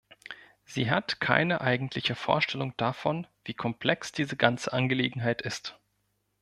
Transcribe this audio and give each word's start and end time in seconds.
Sie 0.65 0.89
hat 0.89 1.19
keine 1.19 1.61
eigentliche 1.61 2.15
Vorstellung 2.15 2.73
davon, 2.77 3.27
wie 3.45 3.53
komplex 3.53 4.11
diese 4.11 4.35
ganze 4.35 4.73
Angelegenheit 4.73 5.43
ist. 5.43 5.77